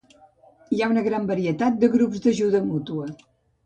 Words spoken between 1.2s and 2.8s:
varietat de grups d'ajuda